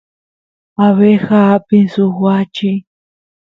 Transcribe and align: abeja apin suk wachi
abeja 0.85 1.39
apin 1.55 1.85
suk 1.93 2.15
wachi 2.25 2.71